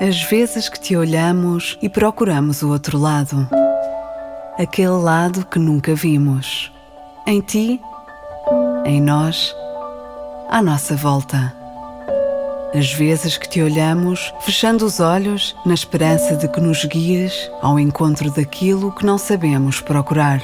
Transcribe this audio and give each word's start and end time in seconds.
As 0.00 0.22
vezes 0.22 0.68
que 0.68 0.78
te 0.78 0.96
olhamos 0.96 1.76
e 1.82 1.88
procuramos 1.88 2.62
o 2.62 2.70
outro 2.70 2.96
lado. 2.96 3.48
Aquele 4.56 4.90
lado 4.90 5.44
que 5.44 5.58
nunca 5.58 5.92
vimos. 5.92 6.72
Em 7.26 7.40
ti, 7.40 7.80
em 8.84 9.02
nós, 9.02 9.52
à 10.48 10.62
nossa 10.62 10.94
volta. 10.94 11.52
As 12.72 12.92
vezes 12.92 13.36
que 13.36 13.48
te 13.48 13.60
olhamos, 13.60 14.32
fechando 14.38 14.86
os 14.86 15.00
olhos, 15.00 15.56
na 15.66 15.74
esperança 15.74 16.36
de 16.36 16.46
que 16.46 16.60
nos 16.60 16.84
guies 16.84 17.50
ao 17.60 17.76
encontro 17.76 18.30
daquilo 18.30 18.92
que 18.92 19.04
não 19.04 19.18
sabemos 19.18 19.80
procurar. 19.80 20.40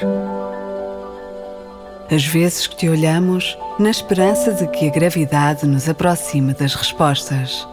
As 2.11 2.25
vezes 2.25 2.67
que 2.67 2.75
te 2.75 2.89
olhamos, 2.89 3.57
na 3.79 3.89
esperança 3.89 4.51
de 4.51 4.67
que 4.67 4.89
a 4.89 4.91
gravidade 4.91 5.65
nos 5.65 5.87
aproxime 5.87 6.53
das 6.53 6.75
respostas. 6.75 7.65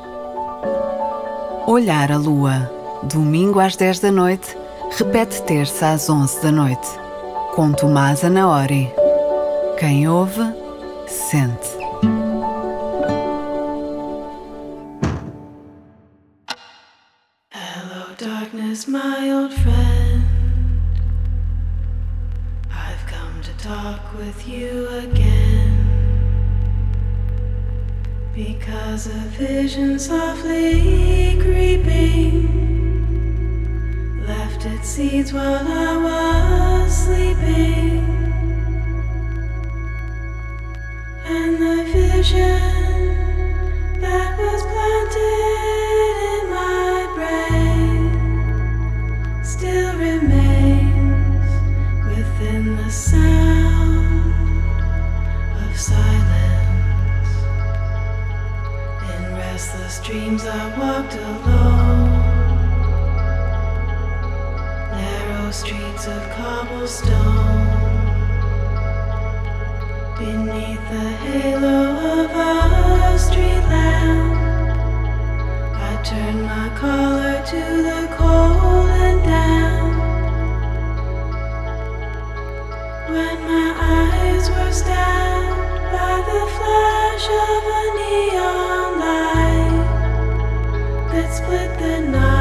Olhar 1.67 2.11
a 2.11 2.17
lua, 2.17 2.69
domingo 3.05 3.61
às 3.61 3.77
10 3.77 4.01
da 4.01 4.11
noite, 4.11 4.57
repete 4.99 5.41
terça 5.43 5.93
às 5.93 6.11
11 6.11 6.43
da 6.43 6.51
noite. 6.51 6.89
Com 7.55 7.73
Tomás 7.73 8.25
Anaori. 8.25 8.91
Quem 9.79 10.09
ouve, 10.09 10.43
sente. 11.07 11.69
Hello, 17.53 18.07
darkness, 18.19 18.87
my 18.87 19.31
old 19.33 19.55
friend. 19.55 20.25
I've 22.71 23.07
come 23.07 23.41
to 23.43 23.57
talk 23.63 24.01
with 24.19 24.49
you 24.49 24.89
again. 24.99 25.79
Because 28.35 29.07
a 29.07 29.29
vision 29.39 29.99
softly 29.99 31.12
seeds 34.93 35.33
while 35.33 35.67
I 35.67 35.97
was 36.85 37.05
sleeping. 37.05 38.05
And 41.25 41.57
the 41.57 41.85
vision 41.91 42.72
I 76.13 76.15
turned 76.15 76.43
my 76.43 76.69
collar 76.77 77.43
to 77.43 77.63
the 77.89 78.07
cold 78.17 78.91
and 78.91 79.23
damp. 79.23 79.97
When 83.09 83.37
my 83.49 83.69
eyes 83.81 84.51
were 84.51 84.73
stabbed 84.73 85.57
by 85.91 86.17
the 86.31 86.43
flash 86.57 87.27
of 87.49 87.63
a 87.81 87.85
neon 87.97 88.91
light 89.01 89.85
that 91.13 91.29
split 91.33 91.71
the 91.79 92.01
night 92.11 92.32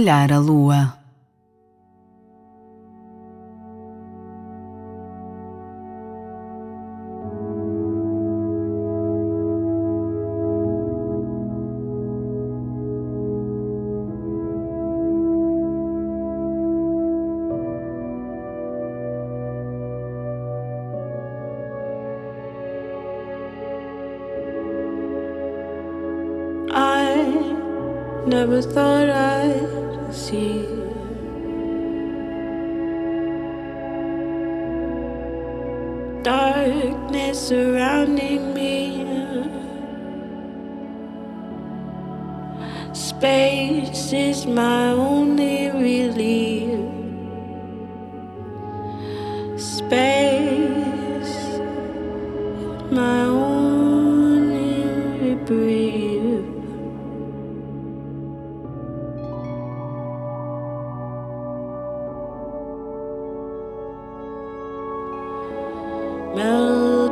Olhar 0.00 0.32
a 0.32 0.38
lua. 0.38 0.99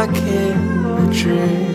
like 0.00 0.16
in 0.22 0.86
a 0.86 1.12
dream. 1.12 1.69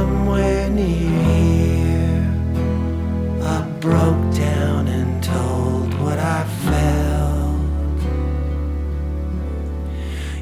somewhere 0.00 0.70
near 0.70 1.10
here. 1.30 2.24
I 3.56 3.58
broke 3.80 4.24
down 4.46 4.88
and 4.88 5.22
told 5.22 5.88
what 6.02 6.18
I 6.18 6.40
felt. 6.66 8.00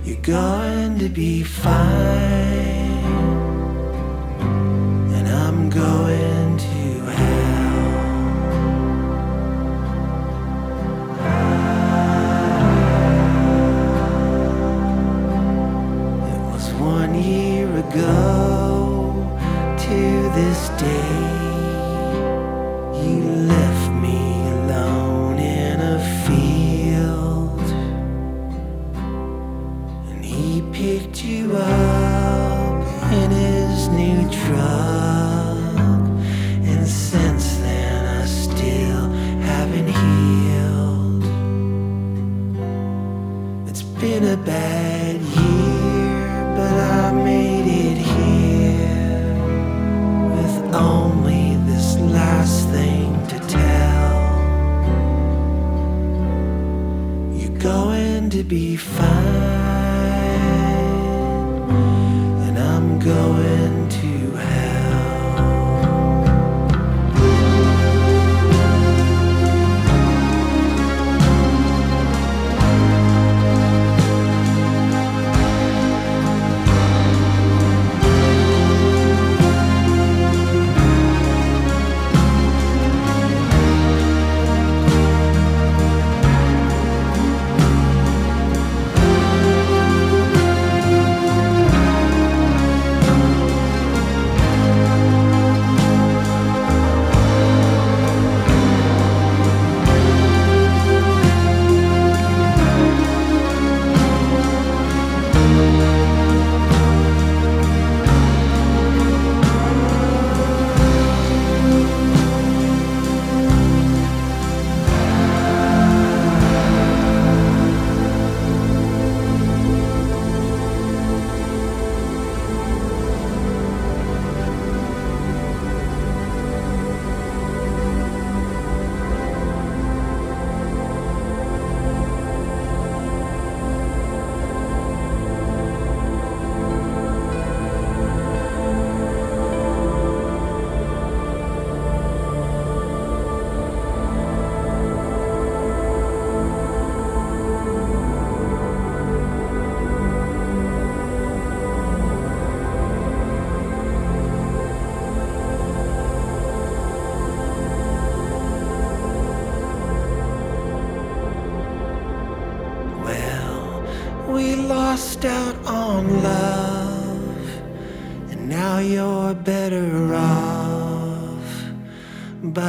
You're 0.04 0.26
going 0.40 1.00
to 1.00 1.08
be 1.08 1.42
fine. 1.42 2.57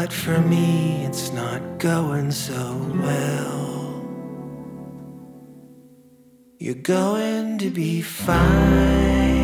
but 0.09 0.17
for 0.17 0.41
me 0.41 1.05
it's 1.05 1.31
not 1.33 1.61
going 1.77 2.31
so 2.31 2.75
well. 3.03 4.03
You're 6.57 6.73
going 6.73 7.59
to 7.59 7.69
be 7.69 8.01
fine. 8.01 9.38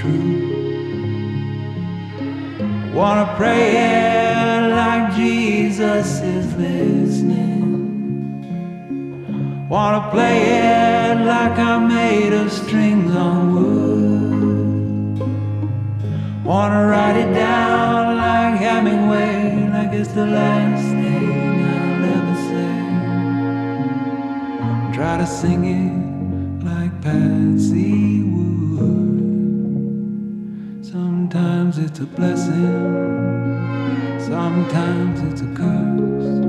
The 0.00 0.08
truth. 0.08 0.54
Wanna 2.94 3.34
pray 3.36 4.68
like 4.70 5.14
Jesus 5.14 6.20
is 6.20 6.54
listening. 6.56 7.60
Wanna 9.68 10.10
play 10.10 10.38
it 10.42 11.24
like 11.24 11.58
I'm 11.58 11.88
made 11.88 12.32
of 12.32 12.50
strings 12.52 13.14
on 13.14 13.54
wood. 13.54 15.20
Wanna 16.44 16.86
write 16.86 17.16
it 17.16 17.32
down 17.32 18.16
like 18.16 18.60
Hemingway 18.60 19.68
like 19.70 19.92
it's 19.92 20.12
the 20.12 20.26
last 20.26 20.82
thing 20.82 21.64
I'll 21.76 22.04
ever 22.16 22.36
say. 22.50 22.72
Try 24.96 25.16
to 25.18 25.26
sing 25.26 25.64
it 25.64 25.89
blessing, 32.20 34.18
sometimes 34.20 35.20
it's 35.22 35.40
a 35.40 35.50
curse. 35.54 36.44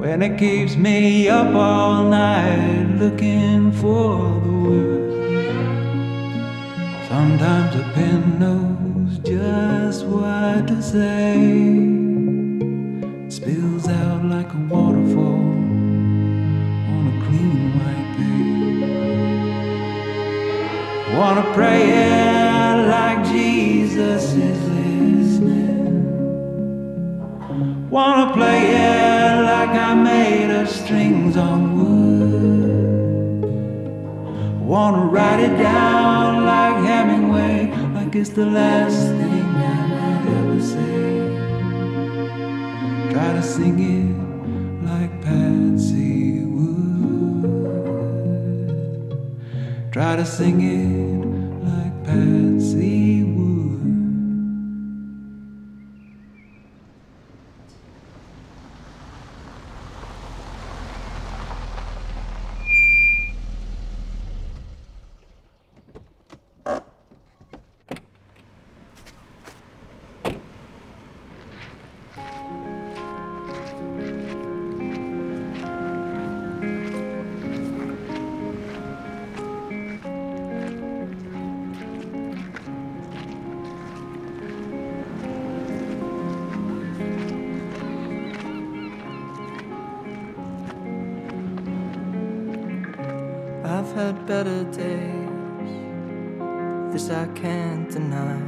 When 0.00 0.20
it 0.20 0.36
keeps 0.38 0.76
me 0.76 1.30
up 1.30 1.54
all 1.54 2.04
night 2.10 2.84
looking 2.98 3.72
for 3.72 4.18
the 4.44 4.52
word. 4.66 5.12
Sometimes 7.08 7.74
a 7.76 7.84
pen 7.94 8.38
knows 8.38 9.18
just 9.20 10.04
what 10.04 10.68
to 10.68 10.82
say 10.82 11.38
It 13.24 13.32
spills 13.32 13.88
out 13.88 14.22
like 14.26 14.52
a 14.52 14.60
waterfall 14.72 15.46
on 16.94 17.02
a 17.12 17.14
clean 17.24 17.62
white 17.78 18.10
page. 18.18 18.84
Wanna 21.16 21.44
pray 21.54 21.82
it 21.90 22.31
Wanna 27.92 28.32
play 28.32 28.70
it 28.70 29.42
like 29.44 29.68
I 29.68 29.92
made 29.92 30.50
of 30.50 30.66
strings 30.66 31.36
on 31.36 31.60
wood. 31.76 33.44
Wanna 34.62 35.04
write 35.04 35.40
it 35.40 35.58
down 35.58 36.46
like 36.46 36.82
Hemingway, 36.86 37.70
like 37.94 38.16
it's 38.16 38.30
the 38.30 38.46
last 38.46 38.96
thing 38.96 39.44
I 39.44 39.86
might 39.92 40.26
ever 40.38 40.58
say. 40.72 41.28
Try 43.12 43.30
to 43.34 43.42
sing 43.42 43.78
it 43.98 44.16
like 44.88 45.12
Patsy 45.20 46.46
would. 46.46 47.92
Try 49.92 50.16
to 50.16 50.24
sing 50.24 50.62
it 50.62 51.26
like 51.68 51.94
Patsy 52.06 52.51
better 94.26 94.64
days. 94.64 95.72
This 96.92 97.10
I 97.10 97.26
can't 97.34 97.90
deny. 97.90 98.40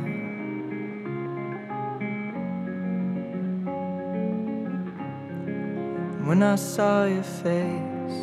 When 6.26 6.42
I 6.42 6.57
saw 6.57 7.04
your 7.04 7.22
face, 7.22 8.18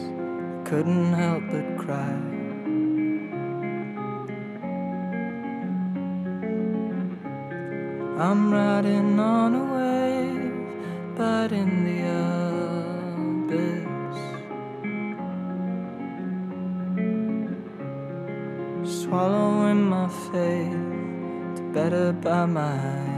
I 0.57 0.63
couldn't 0.65 1.13
help 1.13 1.43
but 1.51 1.77
cry. 1.77 2.17
I'm 8.19 8.51
riding 8.51 9.19
on 9.19 9.55
a 9.55 9.65
wave, 9.75 11.15
but 11.15 11.51
in 11.51 11.83
the 11.85 11.99
abyss. 12.01 12.30
My. 22.47 23.10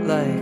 light 0.00 0.04
like 0.06 0.40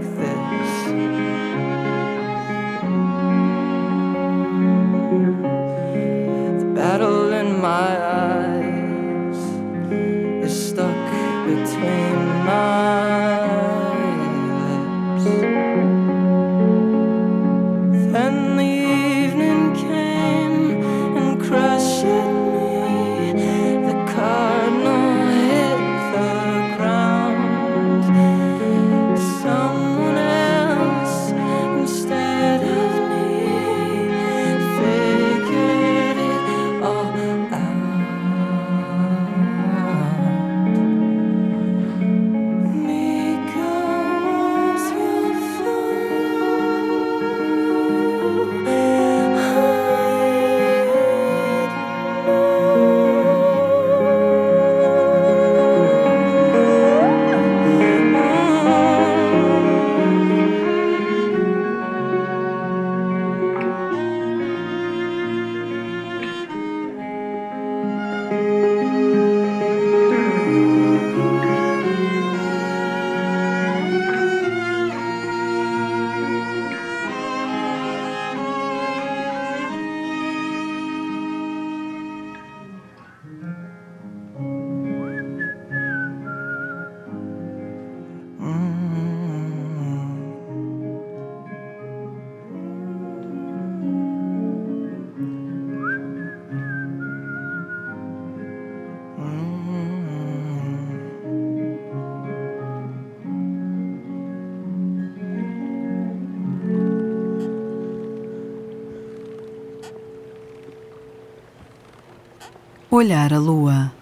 olhar 113.01 113.33
a 113.33 113.39
lua. 113.39 114.00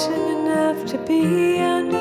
patient 0.00 0.30
enough 0.30 0.86
to 0.86 0.98
be 1.06 1.58
under. 1.58 1.99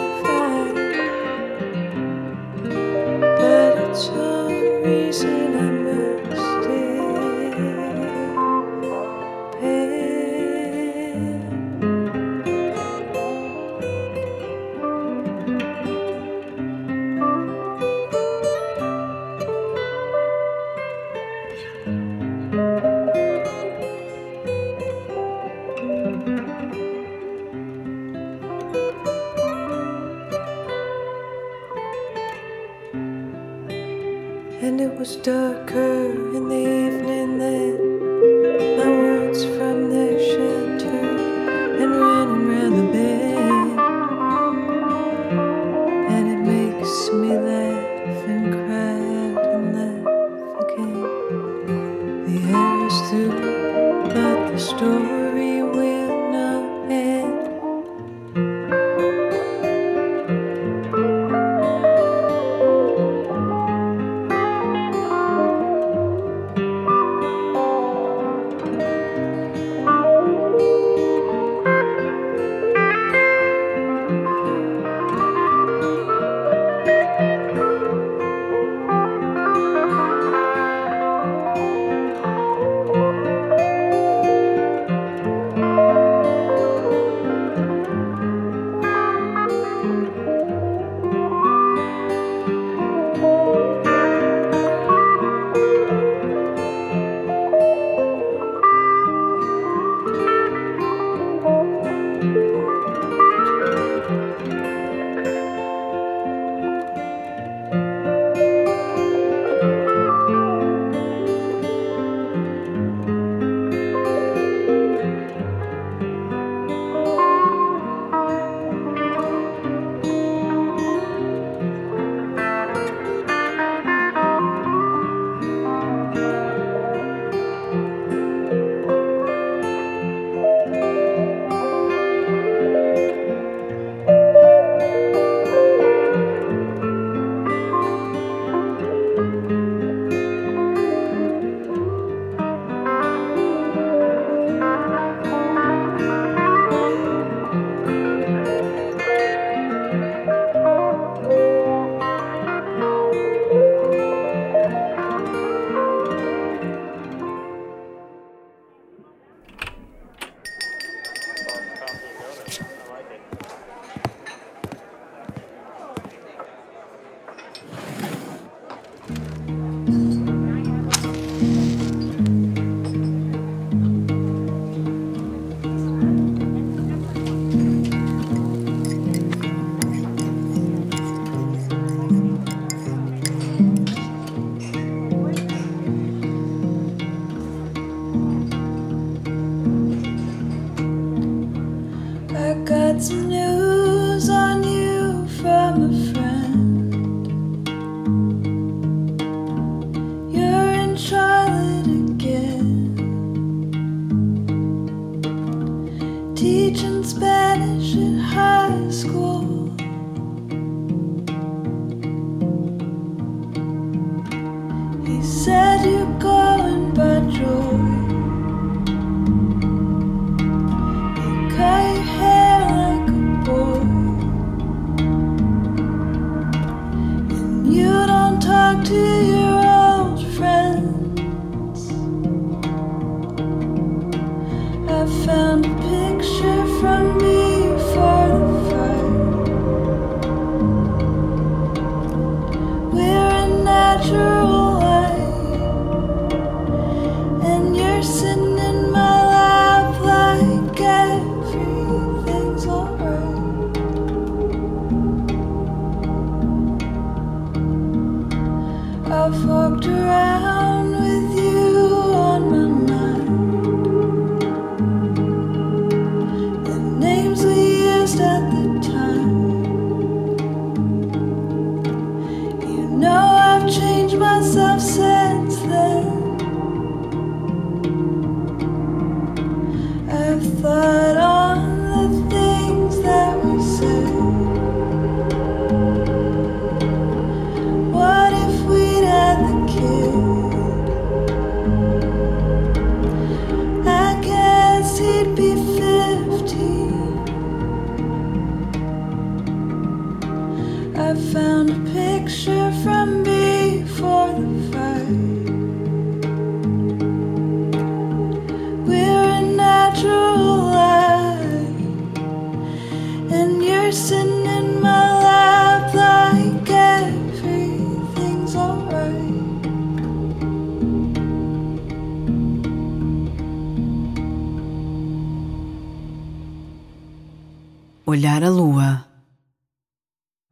A 328.42 328.50
lua. 328.50 329.06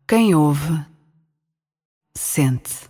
Quem 0.08 0.34
ouve, 0.36 0.86
sente. 2.14 2.90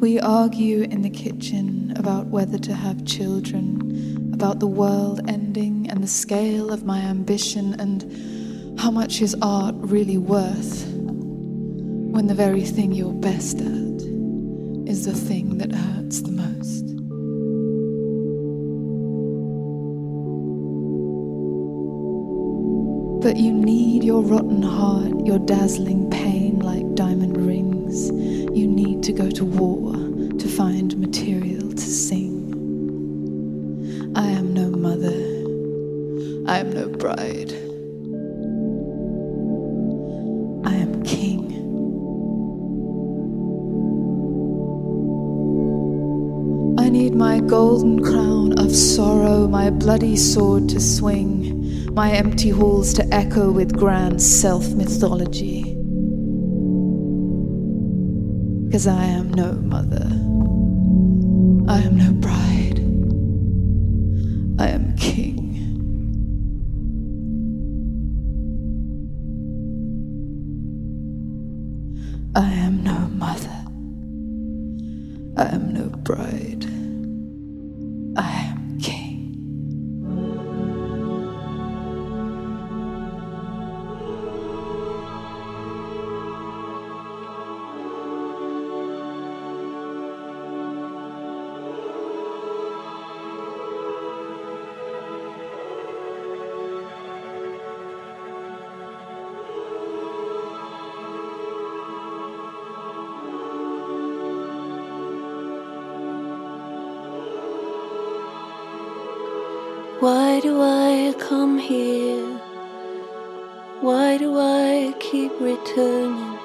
We 0.00 0.18
argue 0.18 0.82
in 0.82 1.02
the 1.02 1.10
kitchen 1.10 1.92
about 1.96 2.26
whether 2.26 2.58
to 2.58 2.74
have 2.74 3.04
children, 3.04 4.30
about 4.34 4.58
the 4.58 4.66
world 4.66 5.20
ending 5.28 5.88
and 5.88 6.02
the 6.02 6.08
scale 6.08 6.72
of 6.72 6.84
my 6.84 6.98
ambition 6.98 7.74
and 7.78 8.80
how 8.80 8.90
much 8.90 9.22
is 9.22 9.36
art 9.40 9.76
really 9.78 10.18
worth 10.18 10.84
when 10.94 12.26
the 12.26 12.34
very 12.34 12.64
thing 12.64 12.90
you're 12.90 13.12
best 13.12 13.60
at 13.60 14.02
is 14.88 15.04
the 15.04 15.14
thing 15.14 15.58
that 15.58 15.67
But 23.28 23.36
you 23.36 23.52
need 23.52 24.04
your 24.04 24.22
rotten 24.22 24.62
heart, 24.62 25.26
your 25.26 25.38
dazzling 25.38 26.08
pain 26.08 26.60
like 26.60 26.94
diamond 26.94 27.36
rings. 27.36 28.08
You 28.56 28.66
need 28.66 29.02
to 29.02 29.12
go 29.12 29.30
to 29.30 29.44
war 29.44 29.92
to 30.38 30.48
find 30.48 30.96
material 30.96 31.70
to 31.70 31.78
sing. 31.78 32.32
I 34.16 34.28
am 34.28 34.54
no 34.54 34.70
mother. 34.70 35.12
I 36.50 36.60
am 36.60 36.72
no 36.72 36.88
bride. 36.88 37.52
I 40.64 40.76
am 40.76 41.02
king. 41.02 41.44
I 46.78 46.88
need 46.88 47.14
my 47.14 47.40
golden 47.40 48.02
crown 48.02 48.58
of 48.58 48.74
sorrow, 48.74 49.46
my 49.46 49.68
bloody 49.68 50.16
sword 50.16 50.70
to 50.70 50.80
swing, 50.80 51.57
my 51.98 52.12
empty 52.12 52.48
halls 52.48 52.94
to 52.94 53.04
echo 53.12 53.50
with 53.50 53.76
grand 53.76 54.22
self 54.22 54.68
mythology. 54.68 55.64
Because 58.66 58.86
I 58.86 59.02
am 59.02 59.34
no 59.34 59.54
mother. 59.54 60.27
Why 110.00 110.38
do 110.38 110.62
I 110.62 111.12
come 111.18 111.58
here? 111.58 112.24
Why 113.80 114.16
do 114.16 114.38
I 114.38 114.94
keep 115.00 115.32
returning? 115.40 116.38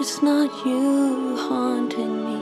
It's 0.00 0.20
not 0.22 0.50
you 0.66 1.36
haunting 1.36 2.16
me, 2.26 2.40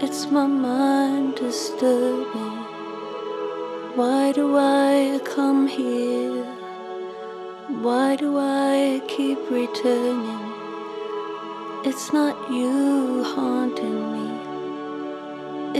it's 0.00 0.30
my 0.30 0.46
mind 0.46 1.34
disturbing. 1.34 2.56
Why 3.94 4.32
do 4.32 4.56
I 4.56 5.20
come 5.22 5.66
here? 5.66 6.42
Why 7.82 8.16
do 8.16 8.38
I 8.38 9.02
keep 9.06 9.38
returning? 9.50 10.44
It's 11.84 12.10
not 12.10 12.34
you. 12.50 13.05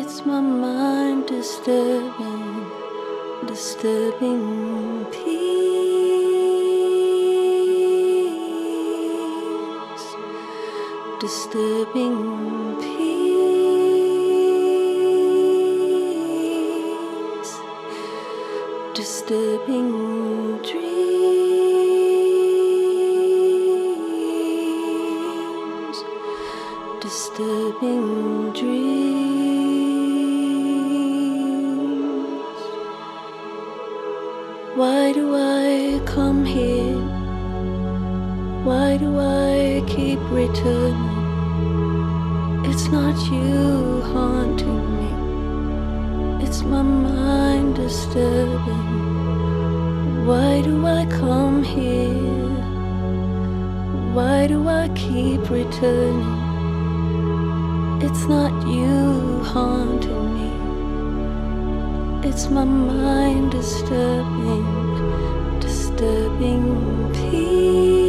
It's 0.09 0.23
my 0.25 0.41
mind 0.41 1.27
disturbing, 1.27 2.71
disturbing 3.45 5.05
peace, 5.07 5.67
disturbing 11.19 12.19
peace, 12.83 13.17
disturbing 18.95 19.91
dreams, 20.63 21.17
disturbing 27.03 28.53
dreams. 28.53 29.06
Why 34.77 35.11
do 35.15 35.35
I 35.35 36.03
come 36.05 36.45
here? 36.45 37.01
Why 38.63 38.99
do 38.99 39.19
I 39.19 39.83
keep 39.87 40.21
returning? 40.31 41.17
It's 42.67 42.89
not 42.89 43.17
you 43.33 44.03
haunting 44.13 44.85
me, 44.99 46.45
it's 46.45 46.61
my 46.61 46.83
mind 46.83 47.77
disturbing. 47.77 48.87
Why 50.27 50.61
do 50.61 50.87
I 50.87 51.07
come 51.07 51.63
here? 51.63 52.53
Why 54.13 54.47
do 54.47 54.69
I 54.69 54.91
keep 54.91 55.49
returning? 55.49 56.37
It's 58.03 58.27
not 58.27 58.53
you 58.69 59.43
haunting 59.43 60.35
me, 60.35 60.51
it's 62.25 62.49
my 62.49 62.65
mind 62.65 63.53
disturbing, 63.53 65.61
disturbing 65.61 67.13
peace, 67.13 68.06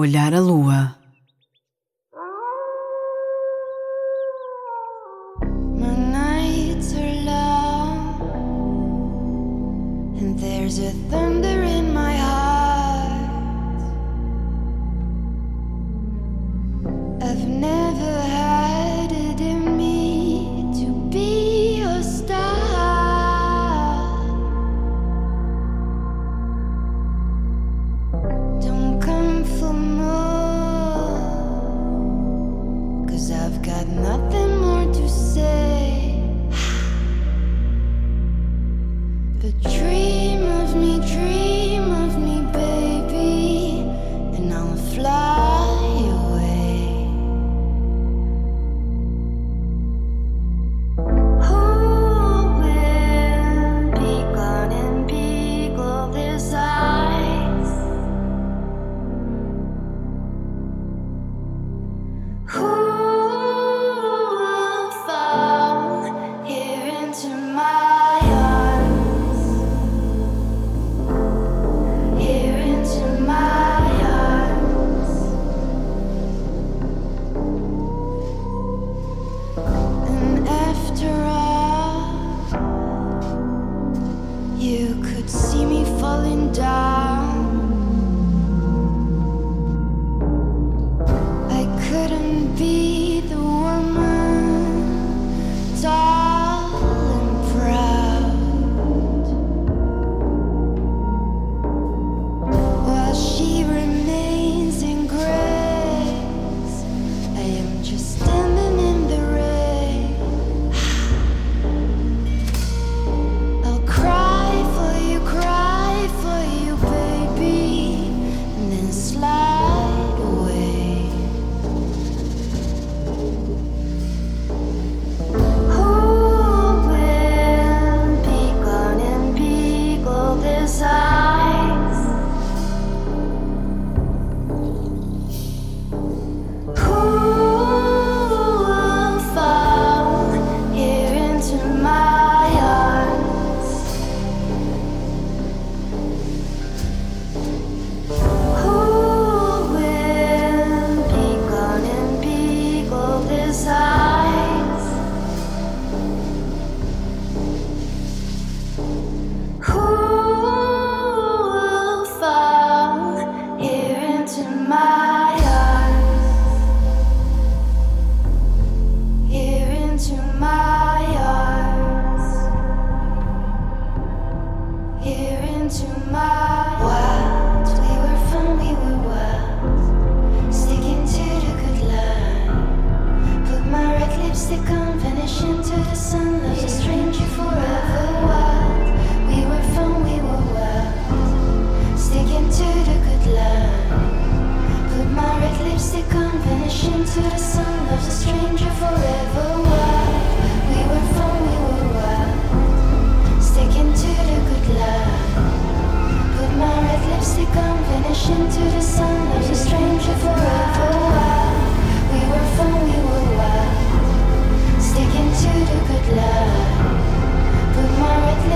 Olhar 0.00 0.32
a 0.32 0.38
lua. 0.38 0.94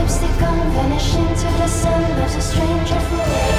Lipstick 0.03 0.43
on, 0.43 0.71
vanish 0.73 1.15
into 1.15 1.49
the 1.59 1.69
sun. 1.69 2.03
There's 2.17 2.35
a 2.35 2.41
stranger 2.41 3.01
forever. 3.01 3.52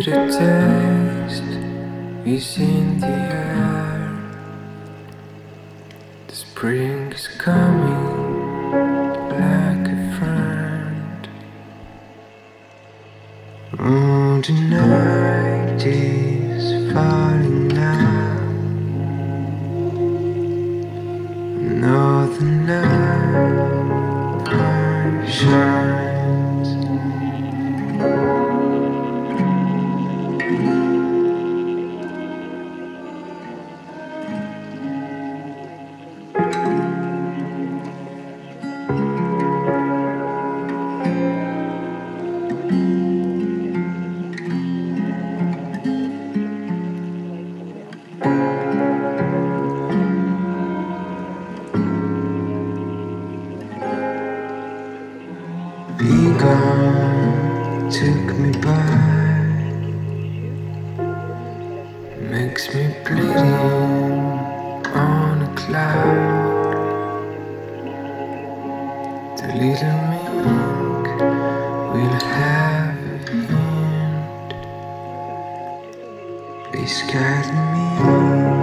Bitter 0.00 0.28
taste 0.28 1.42
is 2.24 2.56
in 2.56 3.00
the 3.00 3.06
air. 3.06 4.16
The 6.26 6.34
spring 6.34 7.12
is 7.12 7.28
coming 7.28 8.19
Please 76.72 77.02
guide 77.10 77.52
me 77.74 78.59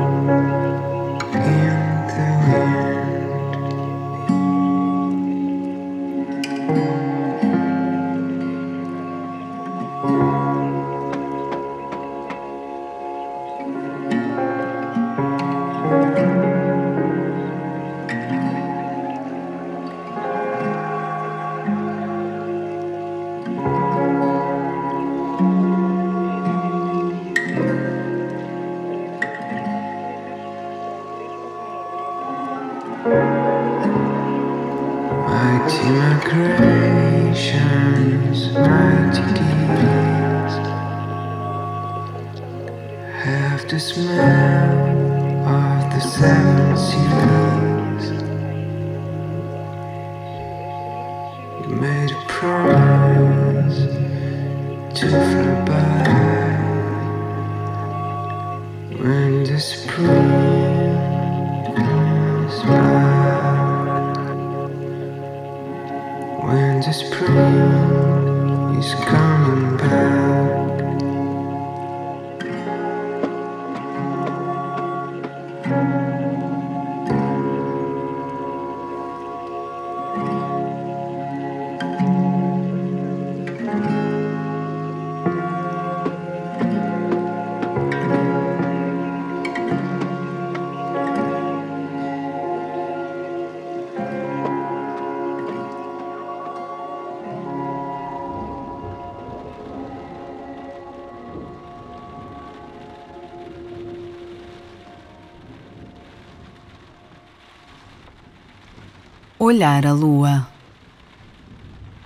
Olhar 109.39 109.85
a 109.85 109.93
lua 109.93 110.47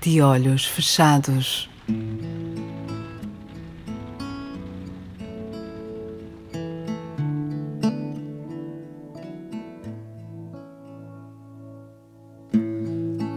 de 0.01 0.21
olhos 0.21 0.65
fechados. 0.65 1.69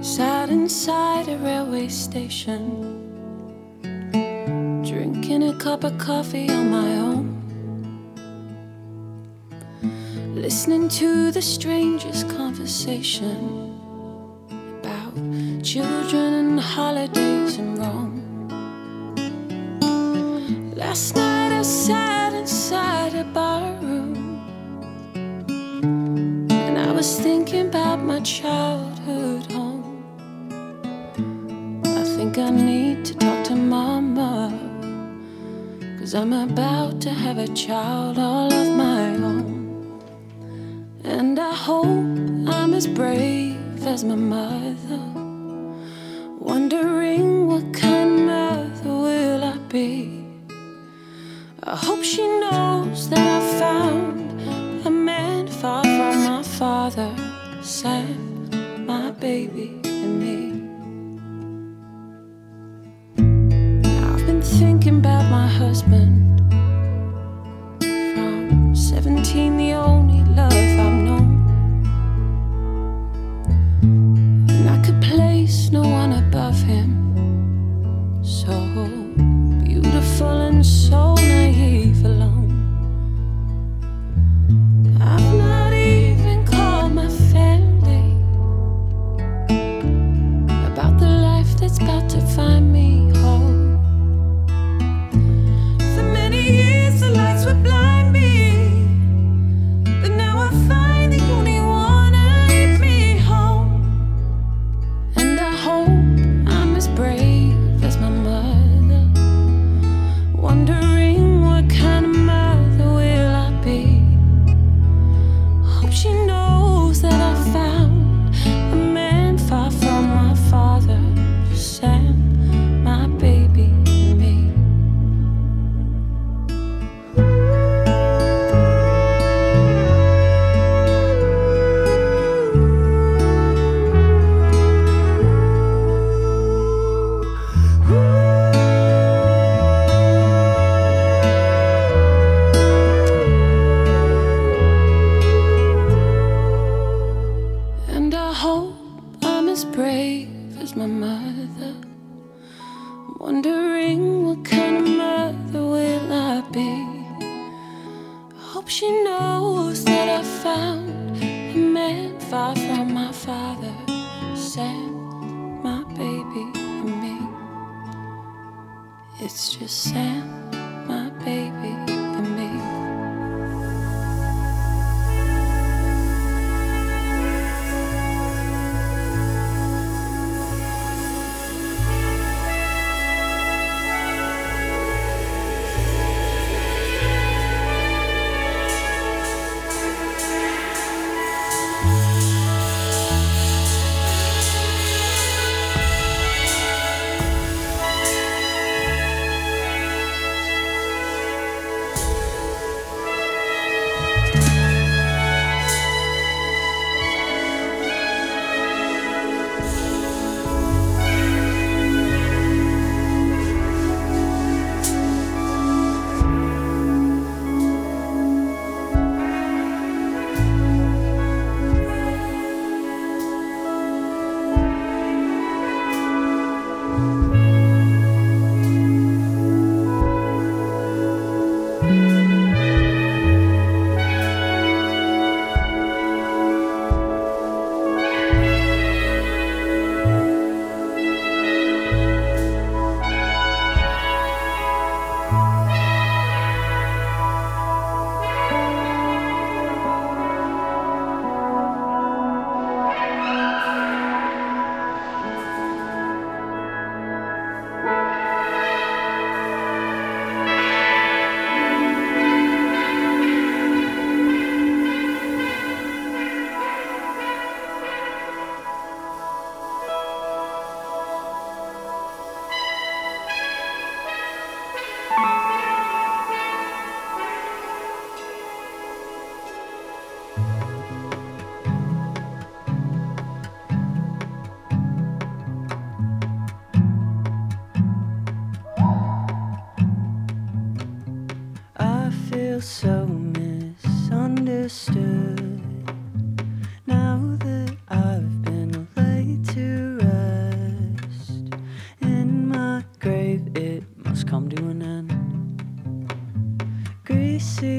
Sat 0.03 0.51
inside 0.51 1.29
a 1.29 1.39
railway 1.39 1.87
station, 1.87 3.01
drinking 4.83 5.45
a 5.45 5.55
cup 5.59 5.85
of 5.85 5.97
coffee 5.99 6.51
on 6.51 6.69
my 6.69 6.99
own. 6.99 7.31
Listening 10.35 10.89
to 10.89 11.31
the 11.31 11.41
strangest 11.41 12.29
conversation 12.29 13.64
children 15.75 16.35
and 16.35 16.61
holidays 16.61 17.59
in 17.59 17.75
Rome. 17.75 18.23
Last 20.77 21.17
night 21.17 21.51
I 21.51 21.63
sat 21.63 22.33
inside 22.33 23.17
a 23.17 23.25
bar 23.25 23.73
room 23.83 24.15
and 26.49 26.79
I 26.79 26.93
was 26.93 27.19
thinking 27.19 27.67
about 27.67 27.99
my 27.99 28.21
childhood 28.21 29.51
home. 29.51 30.05
I 31.85 32.05
think 32.05 32.39
I 32.39 32.51
need 32.51 33.05
to 33.07 33.15
talk 33.17 33.43
to 33.47 33.57
mama. 33.57 34.53
Cause 35.99 36.15
I'm 36.15 36.33
about 36.33 37.01
to 37.01 37.11
have 37.11 37.39
a 37.39 37.49
child 37.49 38.21
all 38.21 38.53
of 38.53 38.69
my 38.77 39.07
own. 39.29 40.01
And 41.03 41.37
I 41.41 41.53
hope 41.53 42.07
I'm 42.55 42.75
as 42.75 42.87
brave 42.87 43.85
as 43.85 44.05
my 44.05 44.15
mother. 44.15 45.24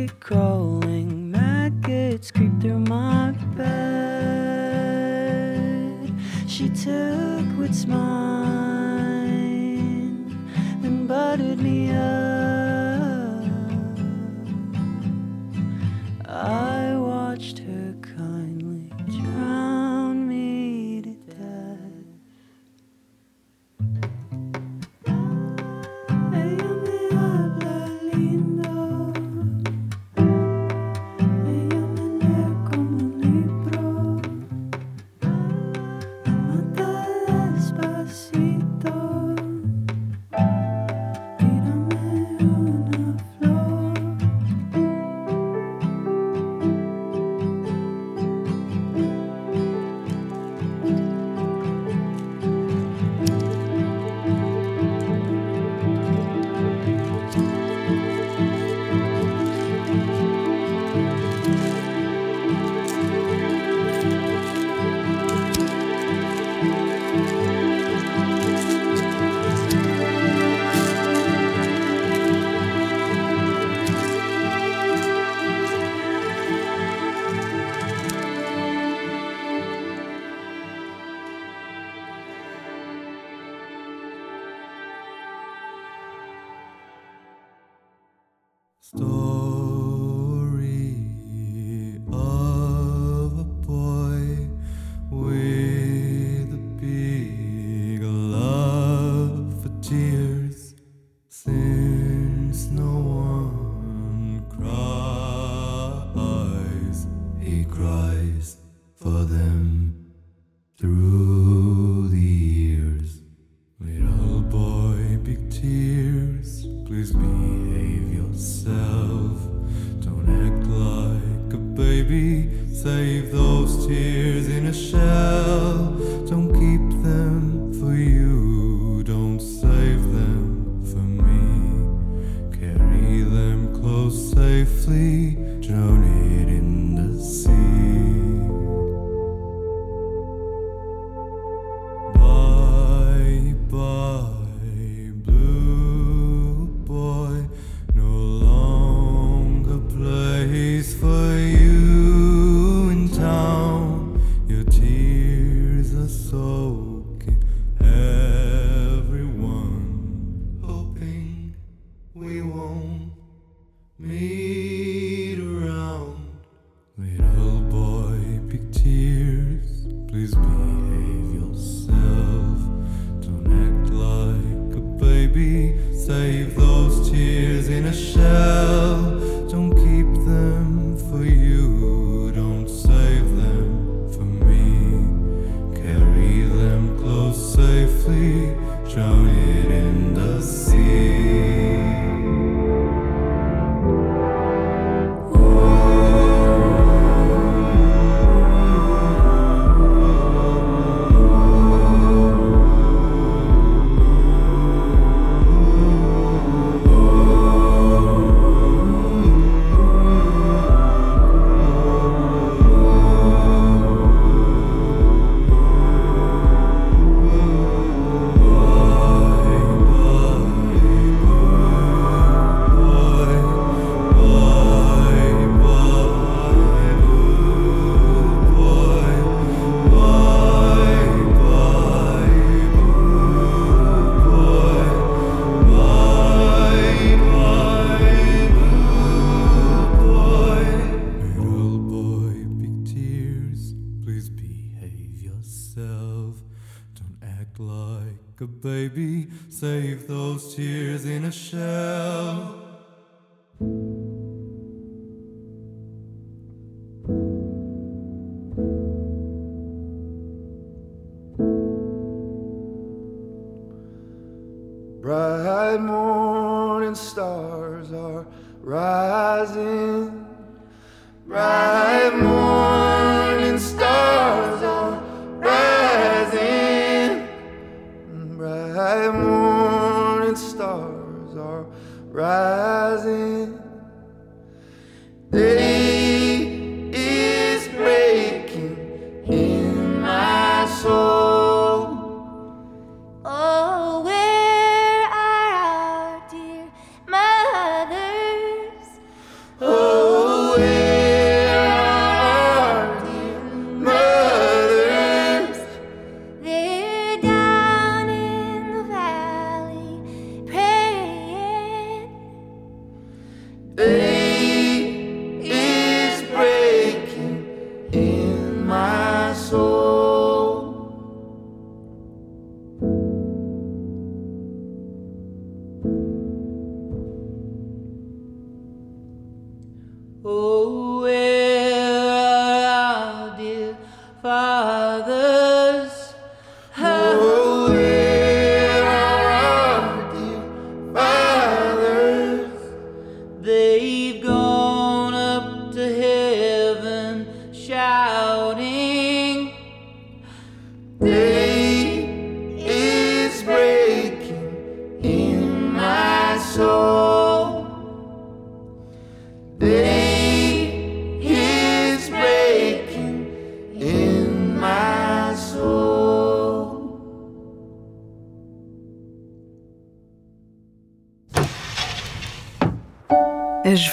Greasy 0.07 0.54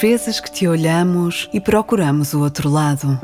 vezes 0.02 0.40
que 0.40 0.50
te 0.50 0.66
olhamos 0.66 1.48
e 1.52 1.60
procuramos 1.60 2.34
o 2.34 2.40
outro 2.40 2.68
lado. 2.68 3.20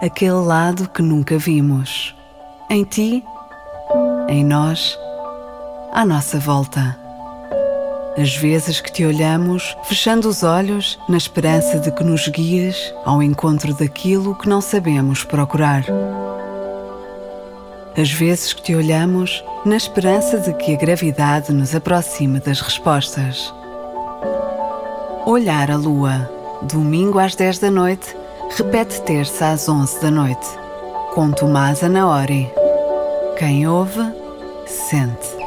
Aquele 0.00 0.30
lado 0.30 0.88
que 0.88 1.02
nunca 1.02 1.36
vimos. 1.36 2.14
Em 2.70 2.84
ti, 2.84 3.24
em 4.28 4.44
nós, 4.44 4.96
à 5.92 6.06
nossa 6.06 6.38
volta. 6.38 6.96
As 8.16 8.36
vezes 8.36 8.80
que 8.80 8.92
te 8.92 9.04
olhamos, 9.04 9.76
fechando 9.82 10.28
os 10.28 10.44
olhos, 10.44 10.96
na 11.08 11.16
esperança 11.16 11.80
de 11.80 11.90
que 11.90 12.04
nos 12.04 12.28
guies 12.28 12.94
ao 13.04 13.20
encontro 13.20 13.74
daquilo 13.74 14.36
que 14.36 14.48
não 14.48 14.60
sabemos 14.60 15.24
procurar. 15.24 15.84
As 18.00 18.12
vezes 18.12 18.52
que 18.52 18.62
te 18.62 18.76
olhamos, 18.76 19.42
na 19.66 19.74
esperança 19.74 20.38
de 20.38 20.54
que 20.54 20.72
a 20.72 20.78
gravidade 20.78 21.52
nos 21.52 21.74
aproxime 21.74 22.38
das 22.38 22.60
respostas. 22.60 23.52
Olhar 25.26 25.70
a 25.70 25.76
lua, 25.76 26.30
domingo 26.60 27.18
às 27.18 27.34
10 27.34 27.58
da 27.58 27.70
noite, 27.70 28.14
repete 28.58 29.00
terça 29.02 29.52
às 29.52 29.66
11 29.66 30.00
da 30.02 30.10
noite. 30.10 30.46
Com 31.14 31.30
Tomás 31.32 31.82
Anaori. 31.82 32.52
Quem 33.38 33.66
ouve, 33.66 34.02
sente. 34.66 35.43